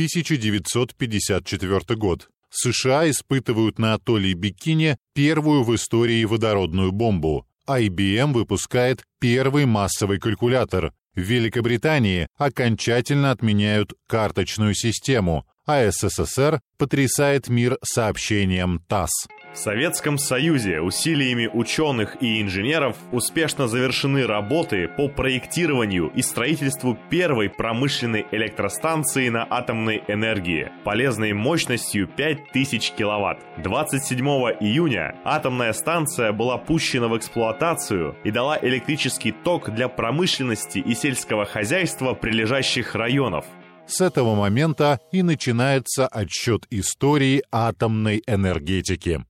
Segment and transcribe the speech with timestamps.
[0.00, 2.30] 1954 год.
[2.50, 7.46] США испытывают на атолле Бикини первую в истории водородную бомбу.
[7.68, 10.94] IBM выпускает первый массовый калькулятор.
[11.14, 19.10] В Великобритании окончательно отменяют карточную систему, а СССР потрясает мир сообщением ТАСС.
[19.52, 27.50] В Советском Союзе усилиями ученых и инженеров успешно завершены работы по проектированию и строительству первой
[27.50, 33.40] промышленной электростанции на атомной энергии, полезной мощностью 5000 киловатт.
[33.58, 34.24] 27
[34.60, 41.44] июня атомная станция была пущена в эксплуатацию и дала электрический ток для промышленности и сельского
[41.44, 43.44] хозяйства прилежащих районов.
[43.84, 49.24] С этого момента и начинается отсчет истории атомной энергетики.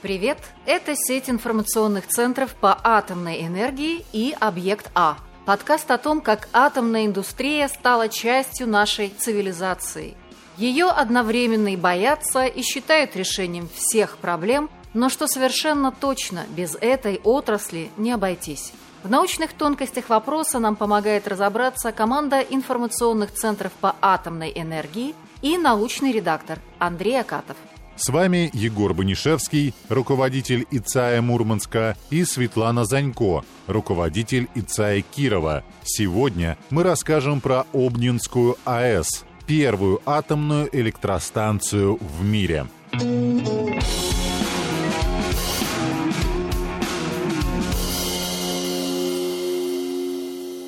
[0.00, 0.38] Привет!
[0.64, 5.16] Это сеть информационных центров по атомной энергии и «Объект А».
[5.44, 10.14] Подкаст о том, как атомная индустрия стала частью нашей цивилизации.
[10.56, 17.20] Ее одновременно и боятся, и считают решением всех проблем, но что совершенно точно, без этой
[17.24, 18.72] отрасли не обойтись.
[19.02, 26.12] В научных тонкостях вопроса нам помогает разобраться команда информационных центров по атомной энергии и научный
[26.12, 27.56] редактор Андрей Акатов.
[28.00, 35.64] С вами Егор Банишевский, руководитель ИЦАЯ Мурманска, и Светлана Занько, руководитель ИЦАЯ Кирова.
[35.82, 42.68] Сегодня мы расскажем про Обнинскую АЭС, первую атомную электростанцию в мире.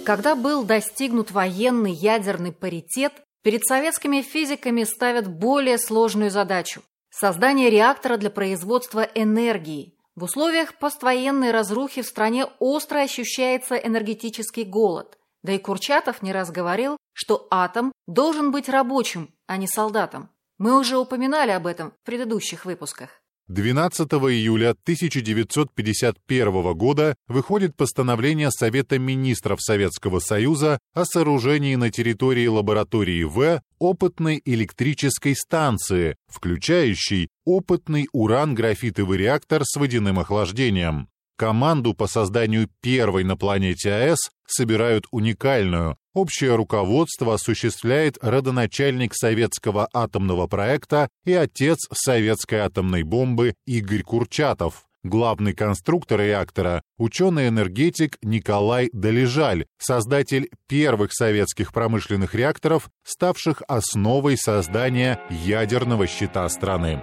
[0.04, 3.12] Когда был достигнут военный ядерный паритет,
[3.44, 6.82] перед советскими физиками ставят более сложную задачу
[7.20, 9.94] Создание реактора для производства энергии.
[10.16, 15.18] В условиях поствоенной разрухи в стране остро ощущается энергетический голод.
[15.42, 20.30] Да и Курчатов не раз говорил, что атом должен быть рабочим, а не солдатом.
[20.56, 23.10] Мы уже упоминали об этом в предыдущих выпусках.
[23.50, 33.24] 12 июля 1951 года выходит постановление Совета министров Советского Союза о сооружении на территории лаборатории
[33.24, 41.08] В опытной электрической станции, включающей опытный уран-графитовый реактор с водяным охлаждением.
[41.36, 50.48] Команду по созданию первой на планете АЭС собирают уникальную, Общее руководство осуществляет родоначальник советского атомного
[50.48, 54.86] проекта и отец советской атомной бомбы Игорь Курчатов.
[55.04, 66.08] Главный конструктор реактора– ученый-энергетик Николай Долежаль, создатель первых советских промышленных реакторов, ставших основой создания ядерного
[66.08, 67.02] щита страны.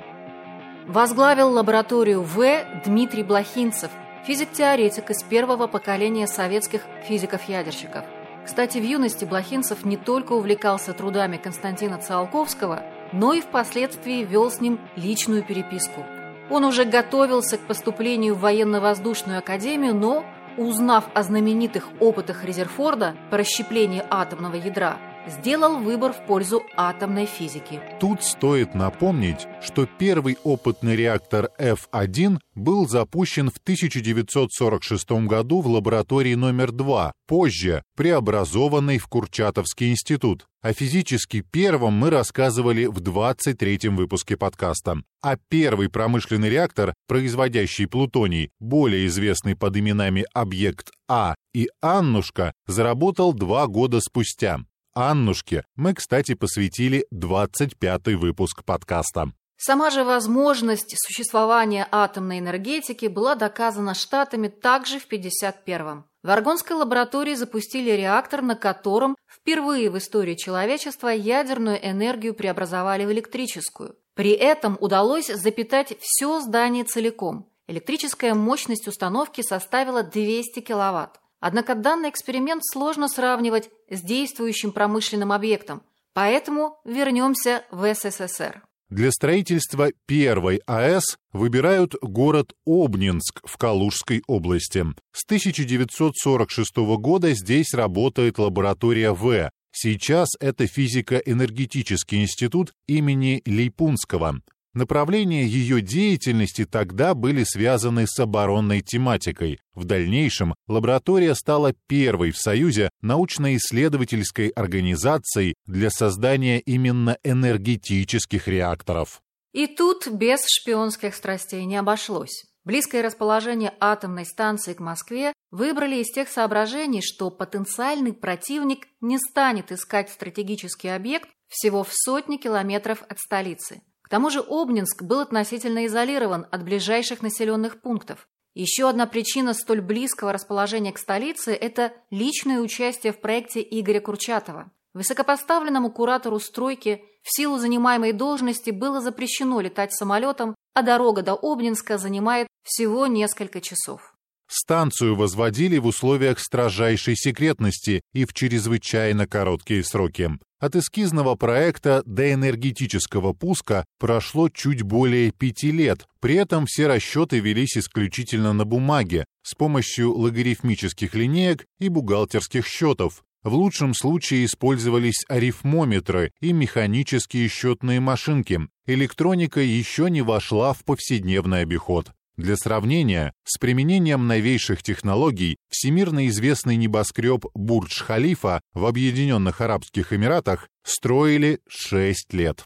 [0.86, 2.46] Возглавил лабораторию В
[2.86, 3.90] Дмитрий Блохинцев,
[4.28, 8.04] физик-теоретик из первого поколения советских физиков-ядерщиков–
[8.48, 12.82] кстати, в юности Блохинцев не только увлекался трудами Константина Циолковского,
[13.12, 16.06] но и впоследствии вел с ним личную переписку.
[16.50, 20.26] Он уже готовился к поступлению в военно-воздушную академию, но,
[20.58, 24.98] узнав о знаменитых опытах Резерфорда по расщеплению атомного ядра,
[25.30, 27.82] сделал выбор в пользу атомной физики.
[28.00, 36.36] Тут стоит напомнить, что первый опытный реактор F1 был запущен в 1946 году в лаборатории
[36.36, 40.48] номер 2, позже преобразованной в Курчатовский институт.
[40.62, 45.02] О физически первом мы рассказывали в 23-м выпуске подкаста.
[45.22, 53.34] А первый промышленный реактор, производящий плутоний, более известный под именами «Объект А» и «Аннушка», заработал
[53.34, 54.60] два года спустя.
[54.98, 59.32] Аннушке мы, кстати, посвятили 25-й выпуск подкаста.
[59.56, 66.06] Сама же возможность существования атомной энергетики была доказана Штатами также в 1951-м.
[66.24, 73.12] В Аргонской лаборатории запустили реактор, на котором впервые в истории человечества ядерную энергию преобразовали в
[73.12, 73.96] электрическую.
[74.16, 77.52] При этом удалось запитать все здание целиком.
[77.68, 81.20] Электрическая мощность установки составила 200 киловатт.
[81.40, 88.64] Однако данный эксперимент сложно сравнивать с действующим промышленным объектом, поэтому вернемся в СССР.
[88.90, 94.86] Для строительства первой АЭС выбирают город Обнинск в Калужской области.
[95.12, 99.52] С 1946 года здесь работает лаборатория В.
[99.74, 104.42] Сейчас это физико-энергетический институт имени Лейпунского.
[104.78, 109.60] Направления ее деятельности тогда были связаны с оборонной тематикой.
[109.74, 119.24] В дальнейшем лаборатория стала первой в Союзе научно-исследовательской организацией для создания именно энергетических реакторов.
[119.52, 122.46] И тут без шпионских страстей не обошлось.
[122.64, 129.72] Близкое расположение атомной станции к Москве выбрали из тех соображений, что потенциальный противник не станет
[129.72, 133.82] искать стратегический объект всего в сотни километров от столицы.
[134.08, 138.30] К тому же Обнинск был относительно изолирован от ближайших населенных пунктов.
[138.54, 144.72] Еще одна причина столь близкого расположения к столице– это личное участие в проекте Игоря Курчатова.
[144.94, 151.98] Высокопоставленному куратору стройки в силу занимаемой должности было запрещено летать самолетом, а дорога до Обнинска
[151.98, 154.16] занимает всего несколько часов.
[154.48, 160.32] Станцию возводили в условиях строжайшей секретности и в чрезвычайно короткие сроки.
[160.60, 166.08] От эскизного проекта до энергетического пуска прошло чуть более пяти лет.
[166.20, 173.24] При этом все расчеты велись исключительно на бумаге с помощью логарифмических линеек и бухгалтерских счетов,
[173.44, 178.60] в лучшем случае использовались арифмометры и механические счетные машинки.
[178.86, 182.12] Электроника еще не вошла в повседневный обиход.
[182.38, 191.62] Для сравнения, с применением новейших технологий всемирно известный небоскреб Бурдж-Халифа в Объединенных Арабских Эмиратах строили
[191.68, 192.66] 6 лет.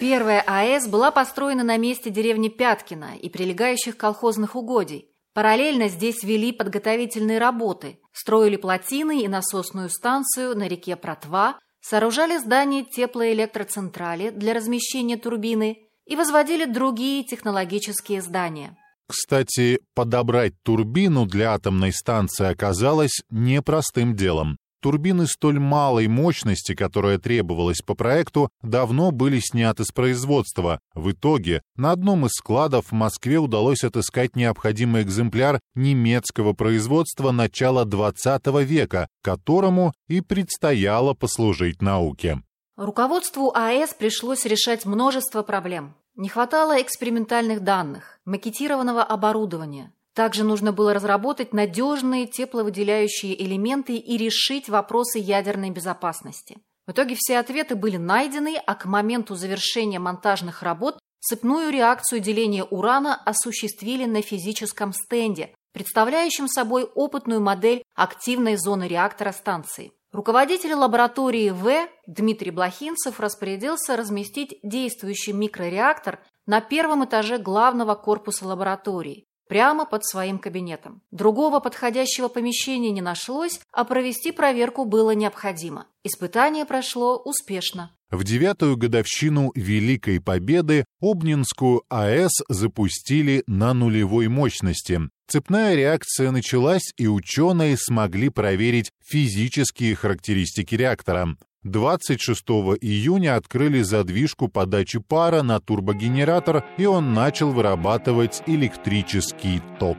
[0.00, 5.10] Первая АЭС была построена на месте деревни Пяткина и прилегающих колхозных угодий.
[5.36, 12.84] Параллельно здесь вели подготовительные работы, строили плотины и насосную станцию на реке Протва, сооружали здание
[12.84, 18.78] теплоэлектроцентрали для размещения турбины и возводили другие технологические здания.
[19.06, 24.56] Кстати, подобрать турбину для атомной станции оказалось непростым делом.
[24.86, 30.78] Турбины столь малой мощности, которая требовалась по проекту, давно были сняты с производства.
[30.94, 37.84] В итоге на одном из складов в Москве удалось отыскать необходимый экземпляр немецкого производства начала
[37.84, 42.40] XX века, которому и предстояло послужить науке.
[42.76, 45.96] Руководству АЭС пришлось решать множество проблем.
[46.14, 54.70] Не хватало экспериментальных данных, макетированного оборудования, также нужно было разработать надежные тепловыделяющие элементы и решить
[54.70, 56.56] вопросы ядерной безопасности.
[56.86, 62.64] В итоге все ответы были найдены, а к моменту завершения монтажных работ цепную реакцию деления
[62.64, 69.92] урана осуществили на физическом стенде, представляющем собой опытную модель активной зоны реактора станции.
[70.12, 79.25] Руководитель лаборатории В Дмитрий Блохинцев распорядился разместить действующий микрореактор на первом этаже главного корпуса лаборатории,
[79.48, 81.02] прямо под своим кабинетом.
[81.10, 85.86] Другого подходящего помещения не нашлось, а провести проверку было необходимо.
[86.04, 87.92] Испытание прошло успешно.
[88.10, 95.00] В девятую годовщину Великой Победы Обнинскую АЭС запустили на нулевой мощности.
[95.28, 101.36] Цепная реакция началась, и ученые смогли проверить физические характеристики реактора.
[101.70, 102.48] 26
[102.80, 109.98] июня открыли задвижку подачи пара на турбогенератор, и он начал вырабатывать электрический ток.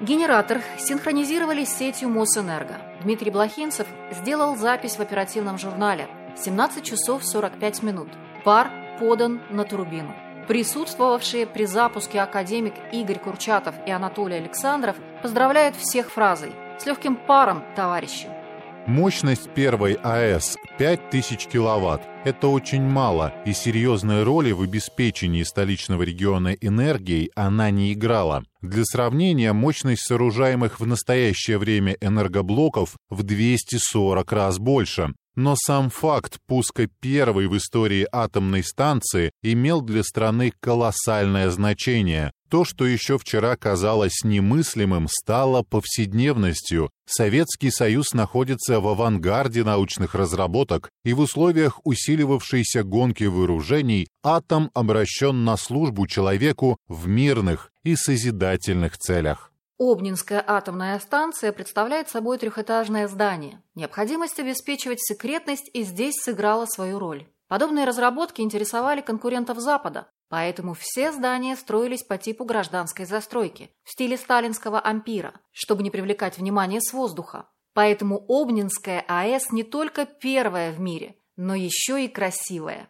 [0.00, 2.80] Генератор синхронизировали с сетью Мосэнерго.
[3.02, 6.08] Дмитрий Блохинцев сделал запись в оперативном журнале.
[6.36, 8.08] 17 часов 45 минут.
[8.44, 10.14] Пар подан на турбину.
[10.48, 17.62] Присутствовавшие при запуске академик Игорь Курчатов и Анатолий Александров поздравляют всех фразой «С легким паром,
[17.76, 18.41] товарищи!»
[18.86, 22.02] Мощность первой АЭС 5000 киловатт.
[22.24, 28.42] Это очень мало, и серьезной роли в обеспечении столичного региона энергией она не играла.
[28.60, 35.14] Для сравнения, мощность сооружаемых в настоящее время энергоблоков в 240 раз больше.
[35.36, 42.32] Но сам факт пуска первой в истории атомной станции имел для страны колоссальное значение.
[42.52, 46.90] То, что еще вчера казалось немыслимым, стало повседневностью.
[47.06, 55.46] Советский Союз находится в авангарде научных разработок, и в условиях усиливавшейся гонки вооружений атом обращен
[55.46, 59.50] на службу человеку в мирных и созидательных целях.
[59.80, 63.62] Обнинская атомная станция представляет собой трехэтажное здание.
[63.74, 67.26] Необходимость обеспечивать секретность и здесь сыграла свою роль.
[67.48, 74.16] Подобные разработки интересовали конкурентов Запада, Поэтому все здания строились по типу гражданской застройки, в стиле
[74.16, 77.50] сталинского ампира, чтобы не привлекать внимание с воздуха.
[77.74, 82.88] Поэтому Обнинская АЭС не только первая в мире, но еще и красивая.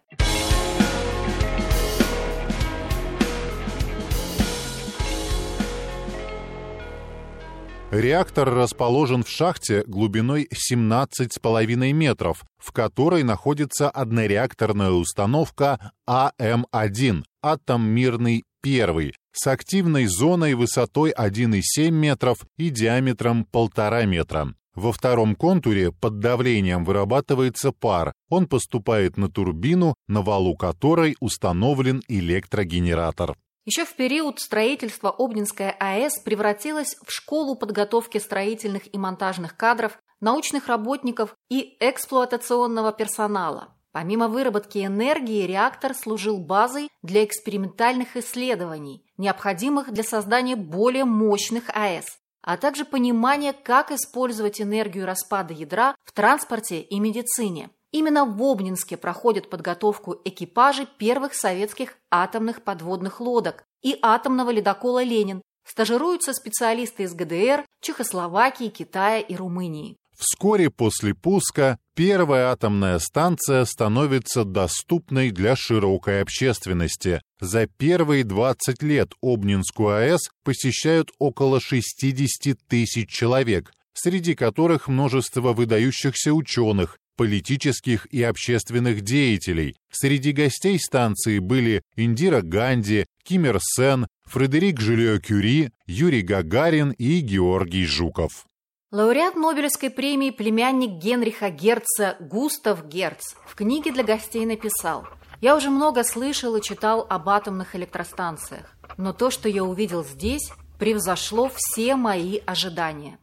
[7.92, 18.44] Реактор расположен в шахте глубиной 17,5 метров, в которой находится однореакторная установка АМ-1 «Атом мирный
[18.64, 24.54] 1» с активной зоной высотой 1,7 метров и диаметром 1,5 метра.
[24.74, 28.14] Во втором контуре под давлением вырабатывается пар.
[28.30, 33.36] Он поступает на турбину, на валу которой установлен электрогенератор.
[33.64, 40.66] Еще в период строительства Обнинская АЭС превратилась в школу подготовки строительных и монтажных кадров, научных
[40.66, 43.76] работников и эксплуатационного персонала.
[43.92, 52.22] Помимо выработки энергии, реактор служил базой для экспериментальных исследований, необходимых для создания более мощных АЭС
[52.42, 57.70] а также понимание, как использовать энергию распада ядра в транспорте и медицине.
[57.92, 65.42] Именно в Обнинске проходит подготовку экипажей первых советских атомных подводных лодок и атомного ледокола «Ленин».
[65.64, 69.96] Стажируются специалисты из ГДР, Чехословакии, Китая и Румынии.
[70.16, 77.20] Вскоре после пуска первая атомная станция становится доступной для широкой общественности.
[77.40, 86.32] За первые 20 лет Обнинскую АЭС посещают около 60 тысяч человек, среди которых множество выдающихся
[86.32, 89.76] ученых, политических и общественных деятелей.
[89.90, 97.86] Среди гостей станции были Индира Ганди, Ким Ир Сен, Фредерик Жильо-Кюри, Юрий Гагарин и Георгий
[97.86, 98.46] Жуков.
[98.92, 105.06] Лауреат Нобелевской премии племянник Генриха Герца Густав Герц в книге для гостей написал
[105.40, 110.52] «Я уже много слышал и читал об атомных электростанциях, но то, что я увидел здесь,
[110.78, 113.18] превзошло все мои ожидания».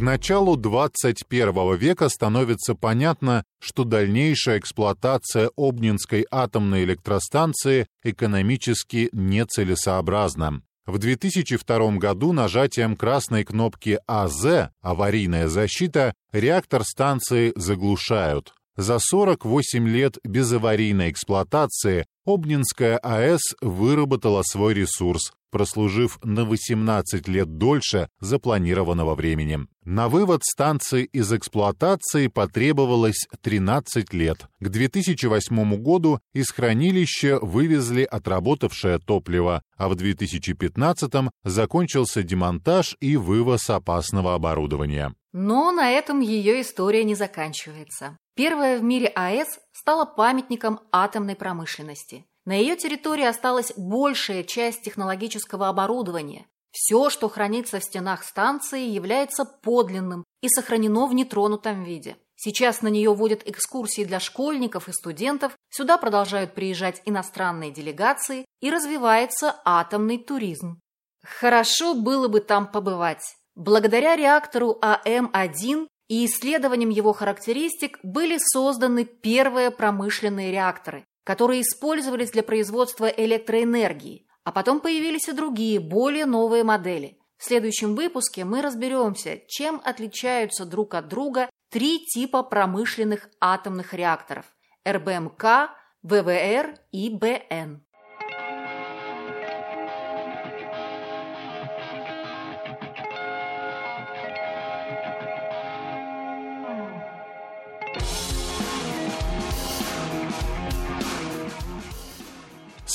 [0.00, 10.62] К началу 21 века становится понятно, что дальнейшая эксплуатация Обнинской атомной электростанции экономически нецелесообразна.
[10.86, 18.54] В 2002 году нажатием красной кнопки АЗ «Аварийная защита» реактор станции заглушают.
[18.78, 28.08] За 48 лет безаварийной эксплуатации Обнинская АЭС выработала свой ресурс, прослужив на 18 лет дольше
[28.20, 29.60] запланированного времени.
[29.84, 34.46] На вывод станции из эксплуатации потребовалось 13 лет.
[34.60, 41.12] К 2008 году из хранилища вывезли отработавшее топливо, а в 2015
[41.44, 45.14] закончился демонтаж и вывоз опасного оборудования.
[45.32, 48.18] Но на этом ее история не заканчивается.
[48.34, 52.26] Первая в мире АЭС стала памятником атомной промышленности.
[52.44, 56.46] На ее территории осталась большая часть технологического оборудования.
[56.70, 62.16] Все, что хранится в стенах станции, является подлинным и сохранено в нетронутом виде.
[62.36, 68.70] Сейчас на нее водят экскурсии для школьников и студентов, сюда продолжают приезжать иностранные делегации и
[68.70, 70.80] развивается атомный туризм.
[71.22, 73.36] Хорошо было бы там побывать.
[73.54, 82.42] Благодаря реактору АМ-1 и исследованиям его характеристик были созданы первые промышленные реакторы, которые использовались для
[82.42, 87.20] производства электроэнергии, а потом появились и другие, более новые модели.
[87.36, 94.46] В следующем выпуске мы разберемся, чем отличаются друг от друга три типа промышленных атомных реакторов–
[94.88, 95.70] РБМК,
[96.02, 97.84] ВВР и БН.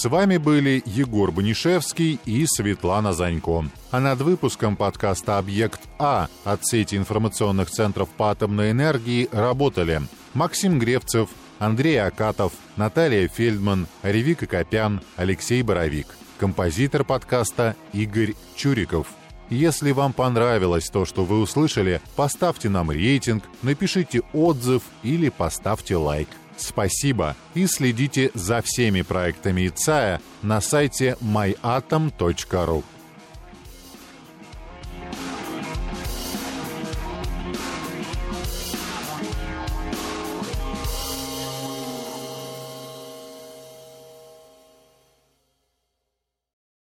[0.05, 3.65] С вами были Егор Банишевский и Светлана Занько.
[3.89, 10.03] А над выпуском подкаста «Объект А» от сети информационных центров по атомной энергии работали
[10.35, 16.15] Максим Гревцев, Андрей Акатов, Наталья Фельдман, Ревика Копян, Алексей Боровик.
[16.37, 19.07] Композитор подкаста Игорь Чуриков.
[19.49, 26.29] Если вам понравилось то, что вы услышали, поставьте нам рейтинг, напишите отзыв или поставьте лайк.
[26.57, 32.83] Спасибо и следите за всеми проектами ИЦАЯ на сайте myatom.ru.